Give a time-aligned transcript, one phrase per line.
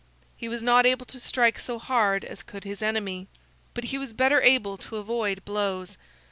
[0.35, 3.27] He was not able to strike so hard as could his enemy,
[3.75, 5.95] but he was better able to avoid blows.